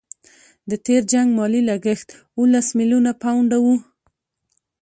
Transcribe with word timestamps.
د 0.69 0.71
تېر 0.85 1.01
جنګ 1.11 1.27
مالي 1.37 1.61
لګښت 1.69 2.09
اوولس 2.37 2.67
میلیونه 2.77 3.11
پونډه 3.21 3.57
وو. 3.63 3.75